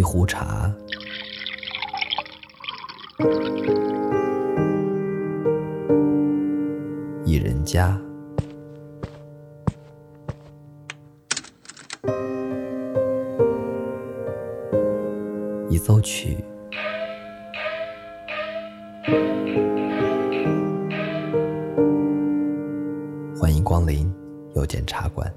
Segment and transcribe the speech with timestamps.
[0.00, 0.74] 一壶茶，
[7.26, 8.00] 一人家，
[15.68, 16.38] 一奏曲，
[23.38, 24.10] 欢迎光临
[24.54, 25.30] 有间茶馆。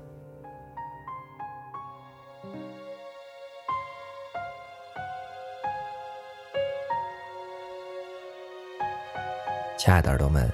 [9.85, 10.49] 亲爱的耳朵们，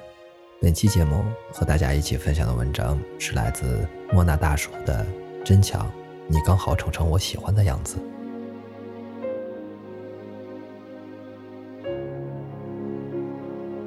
[0.59, 5.05] 本期节目和大家一起分享的文章是来自莫那大叔的
[5.43, 5.85] 《真巧，
[6.27, 7.97] 你刚好丑成我喜欢的样子》。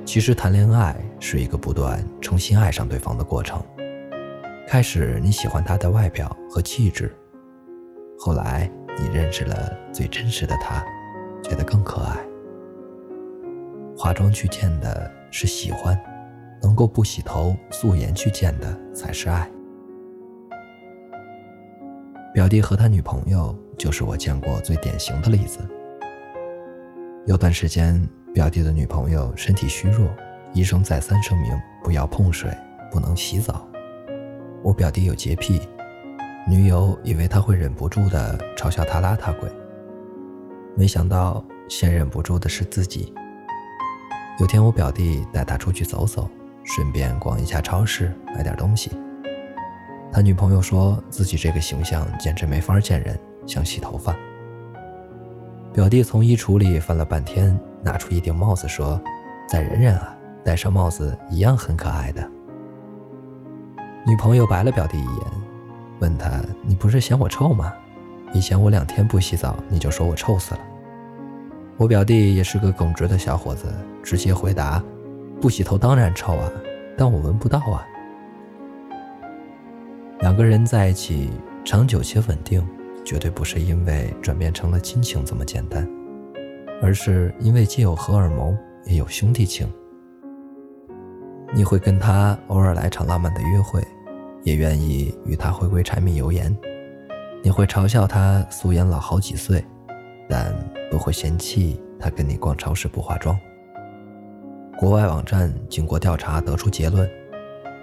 [0.06, 3.60] 其实谈恋爱是一个不断重新爱上对方的过程。
[4.68, 7.12] 开始你喜欢他的外表和气质，
[8.16, 10.84] 后来你认识了最真实的他，
[11.43, 12.16] 觉得更可爱。
[13.99, 15.10] 化妆去见的。
[15.33, 15.99] 是喜欢，
[16.63, 19.51] 能够不洗头素颜去见的才是爱。
[22.35, 25.59] 表弟和他女朋友就是我见过最典型的例子。
[27.27, 30.07] 有段时间，表弟的女朋友身体虚弱，
[30.52, 32.51] 医生再三声明不要碰水，
[32.91, 33.67] 不能洗澡。
[34.63, 35.61] 我表弟有洁癖，
[36.46, 39.51] 女友以为他会忍不住的嘲笑他邋遢鬼，
[40.77, 43.15] 没想到先忍不住的是自己。
[44.38, 46.29] 有天，我表弟带他出去走走，
[46.65, 48.91] 顺便逛一下超市，买点东西。
[50.11, 54.16] 他女朋友说自己这个形象简直没法见人，想洗头发。
[55.73, 59.01] 表弟从衣橱里翻了半天，拿出一顶帽子说
[59.47, 62.29] ：“再忍忍啊，戴上帽子一样很可爱的。”
[64.06, 65.27] 女朋友白了表弟一眼，
[66.00, 67.72] 问他：“你不是嫌我臭吗？
[68.33, 70.61] 以前我两天不洗澡，你就说我臭死了。”
[71.83, 73.66] 我表弟也是个耿直的小伙子，
[74.05, 74.81] 直接回答
[75.43, 76.49] ：“不洗头当然臭啊，
[76.97, 77.84] 但我闻不到啊。”
[80.23, 81.29] 两个人在一起
[81.65, 82.65] 长久且稳定，
[83.05, 85.84] 绝对不是因为转变成了亲情这么简单，
[86.81, 89.69] 而是因为既有荷尔蒙，也有兄弟情。
[91.53, 93.83] 你会跟他偶尔来场浪漫的约会，
[94.45, 96.56] 也愿意与他回归柴米油盐。
[97.43, 99.65] 你会嘲笑他素颜老好几岁。
[100.29, 100.55] 但
[100.93, 103.35] 不会嫌弃他跟你逛超市不化妆。
[104.79, 107.09] 国外网站经过调查得出结论：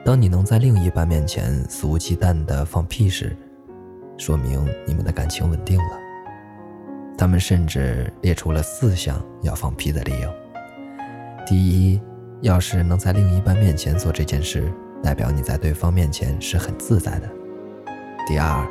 [0.06, 3.36] 当你能在另一半面前肆无忌惮地放屁时，
[4.16, 5.98] 说明你们的感情稳定了。
[7.18, 10.30] 他们甚至列出了四项要放屁的理由：
[11.48, 12.00] 第一，
[12.42, 14.72] 要是能在另一半面前做这件事，
[15.02, 17.28] 代表你在对方面前是很自在的；
[18.28, 18.68] 第二，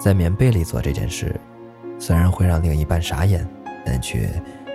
[0.00, 1.32] 在棉被里做这件事。
[2.00, 3.44] 虽然会让另一半傻眼，
[3.88, 4.28] 但却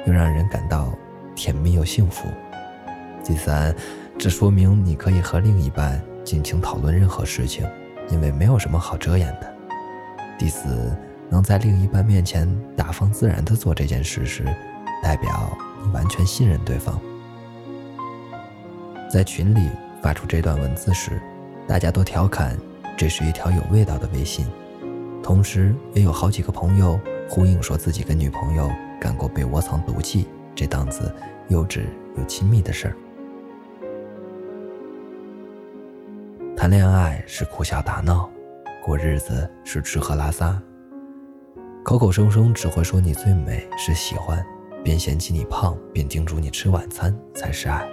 [0.07, 0.91] 又让人感到
[1.35, 2.27] 甜蜜又幸福。
[3.23, 3.73] 第三，
[4.17, 7.63] 这说明你可以和另一半尽情讨论任何事情，
[8.09, 9.53] 因为没有什么好遮掩的。
[10.35, 10.91] 第四，
[11.29, 14.43] 能在另一半面前大方自然地做这件事时，
[15.03, 16.99] 代表你完全信任对方。
[19.07, 19.69] 在群里
[20.01, 21.21] 发出这段文字时，
[21.67, 22.57] 大家都调侃
[22.97, 24.47] 这是一条有味道的微信，
[25.21, 26.99] 同时也有好几个朋友。
[27.33, 28.69] 呼应说自己跟女朋友
[29.01, 31.11] 干过被窝藏毒气这档子
[31.47, 31.85] 幼稚
[32.15, 32.95] 又亲密的事儿。
[36.55, 38.29] 谈恋爱是哭笑打闹，
[38.85, 40.61] 过日子是吃喝拉撒。
[41.83, 44.45] 口口声声只会说你最美是喜欢，
[44.83, 47.83] 边嫌弃你胖边叮嘱你吃晚餐才是爱。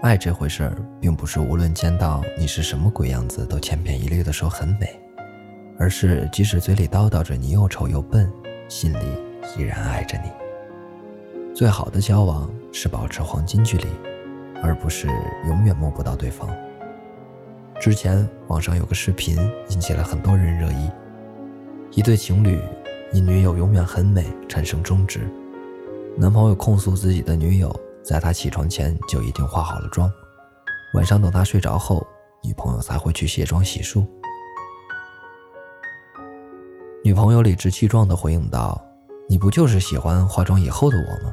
[0.00, 4.98] 爱这回事儿，并不是无论见到你是什么鬼样子都千篇一律的说很美。
[5.78, 8.30] 而是即使嘴里叨叨着你又丑又笨，
[8.68, 8.98] 心里
[9.56, 10.30] 依然爱着你。
[11.54, 13.86] 最好的交往是保持黄金距离，
[14.62, 15.06] 而不是
[15.46, 16.48] 永远摸不到对方。
[17.80, 20.90] 之前网上有个视频引起了很多人热议，
[21.92, 22.60] 一对情侣
[23.12, 25.28] 因女友永远很美产生争执，
[26.16, 30.10] 男朋友控诉自己的女友在他起床前就已经化好了妆，
[30.94, 32.04] 晚上等他睡着后，
[32.42, 34.04] 女朋友才会去卸妆洗漱。
[37.08, 38.78] 女朋友理直气壮地回应道
[39.30, 41.32] ：“你不就是喜欢化妆以后的我吗？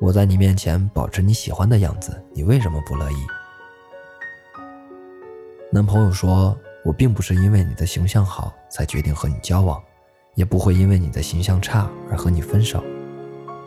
[0.00, 3.16] 我在你面前保持你喜欢的样子，你为什么不乐意？”
[5.70, 9.78] 男朋友说：“我并不是因为你的形象好才决定和你交往，
[10.34, 12.82] 也不会因为你的形象差而和你分手。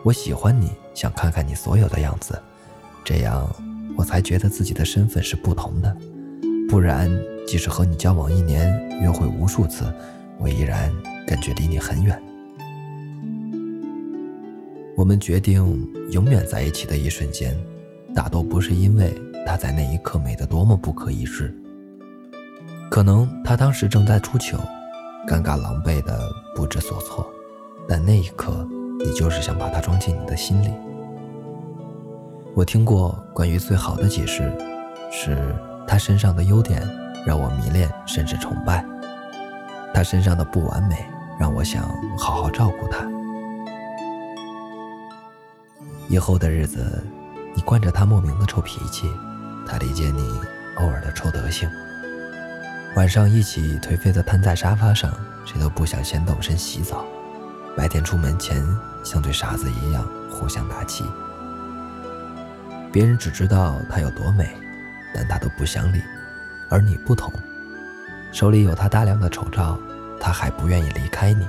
[0.02, 2.42] 我喜欢你，想看看你所有的样子，
[3.04, 3.48] 这样
[3.96, 5.96] 我才觉得自己的身份是不同的。
[6.68, 7.08] 不然，
[7.46, 9.94] 即使和你交往一年，约会无数次，
[10.40, 10.92] 我依然……”
[11.26, 12.22] 感觉离你很远。
[14.96, 17.58] 我们决定永远在一起的一瞬间，
[18.14, 19.12] 大多不是因为
[19.44, 21.52] 他在那一刻美得多么不可一世。
[22.92, 24.60] 可能他当时正在出糗，
[25.28, 27.28] 尴尬狼狈的不知所措，
[27.90, 28.64] 但那一刻，
[29.04, 30.72] 你就是想把他装进你的心里。
[32.54, 34.44] 我听过关于最好的解释，
[35.12, 35.36] 是
[35.88, 36.88] 他身上的优点
[37.26, 38.86] 让我迷恋甚至崇拜，
[39.96, 41.06] 他身上的不完美
[41.40, 41.84] 让我想
[42.18, 43.08] 好好照顾他。
[46.10, 47.02] 以后的日子，
[47.56, 49.10] 你惯着他莫名的臭脾气，
[49.66, 50.38] 他理解你
[50.80, 51.70] 偶尔的臭德行。
[52.98, 55.10] 晚上一起颓废的瘫在沙发上，
[55.46, 57.06] 谁都不想先动身洗澡。
[57.78, 58.62] 白天出门前
[59.02, 61.06] 像对傻子一样互相打气。
[62.92, 64.50] 别人只知道她有多美，
[65.14, 66.02] 但他都不想理。
[66.70, 67.32] 而你不同，
[68.34, 69.78] 手里有他大量的丑照，
[70.20, 71.48] 他还不愿意离开你。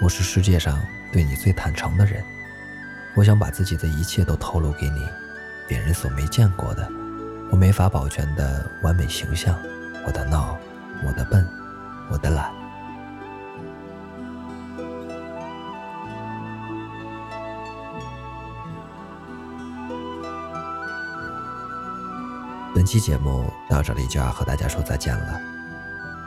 [0.00, 0.78] 我是世界上
[1.12, 2.22] 对你最坦诚的人。
[3.16, 5.04] 我想把自己的一切都透露给你，
[5.66, 6.88] 别人所没见过的，
[7.50, 9.58] 我没法保全的完美形象，
[10.06, 10.56] 我的闹，
[11.04, 11.44] 我的笨，
[12.10, 12.52] 我的懒。
[22.72, 25.57] 本期节目到这里就要和大家说再见了。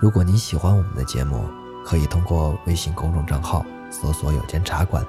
[0.01, 1.47] 如果您喜欢我们的节目，
[1.85, 5.05] 可以通过微信公众账号搜索“有间茶馆”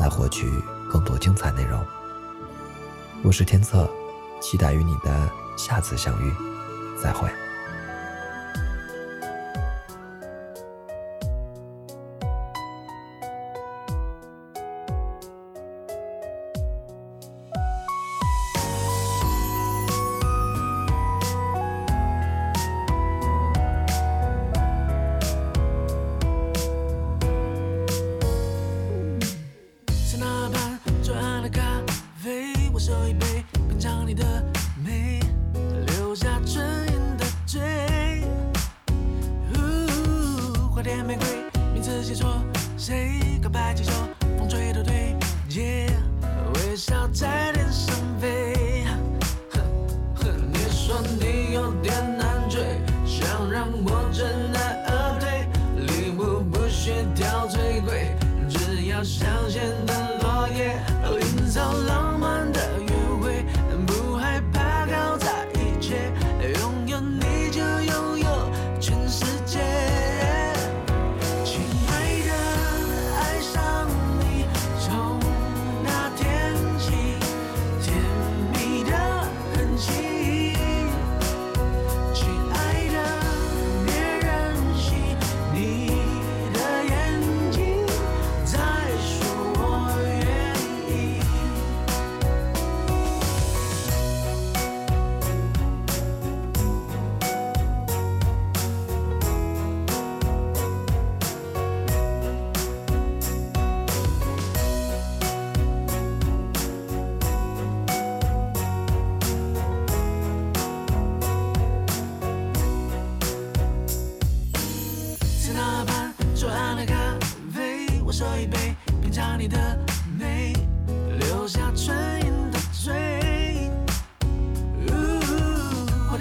[0.00, 0.50] 来获取。
[0.90, 1.80] 更多精彩内容，
[3.22, 3.88] 我是天策，
[4.42, 6.34] 期待与你的下次相遇，
[7.00, 7.30] 再会。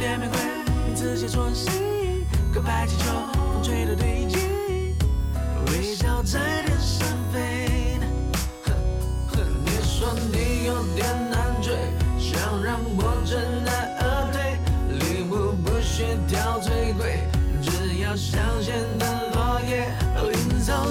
[0.02, 0.40] 呜花店玫瑰，
[0.88, 3.06] 名字写错心，告白气球，
[3.54, 4.40] 风吹的对劲，
[5.68, 8.00] 微笑在天上飞。
[8.66, 8.74] 哼
[9.28, 11.76] 哼，你说你有点难追，
[12.18, 14.58] 想让我知难而退，
[14.98, 17.20] 礼物不需挑最贵。
[17.62, 19.06] 只要香榭的
[19.36, 19.86] 落叶，
[20.34, 20.84] 营造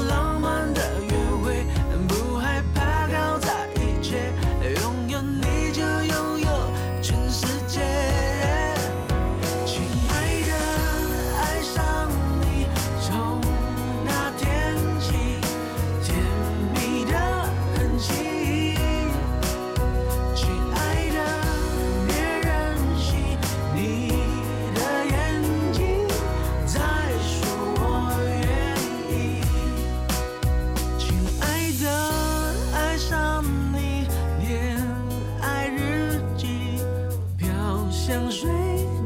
[38.11, 38.51] 香水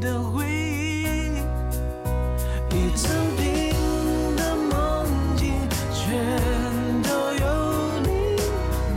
[0.01, 1.29] 的回忆，
[2.71, 3.05] 一整
[3.37, 3.45] 瓶
[4.35, 5.05] 的梦
[5.37, 5.53] 境，
[5.93, 6.03] 全
[7.03, 8.35] 都有你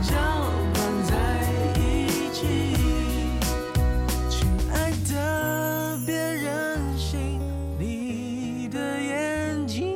[0.01, 0.15] 搅
[0.73, 1.13] 拌在
[1.77, 1.79] 一
[2.33, 2.39] 起。
[4.31, 7.39] 亲爱的，别任性，
[7.77, 9.93] 你的眼睛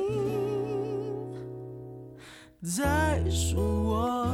[2.61, 4.31] 在说我